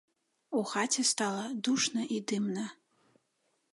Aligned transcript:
У 0.59 0.61
хаце 0.71 1.03
стала 1.11 1.45
душна 1.67 2.01
і 2.17 2.21
дымна. 2.33 2.67